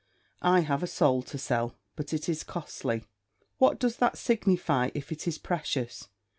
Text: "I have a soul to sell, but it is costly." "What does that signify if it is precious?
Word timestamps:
"I 0.41 0.61
have 0.61 0.81
a 0.81 0.87
soul 0.87 1.21
to 1.21 1.37
sell, 1.37 1.75
but 1.95 2.11
it 2.11 2.27
is 2.27 2.43
costly." 2.43 3.03
"What 3.59 3.77
does 3.79 3.97
that 3.97 4.17
signify 4.17 4.89
if 4.95 5.11
it 5.11 5.27
is 5.27 5.37
precious? 5.37 6.07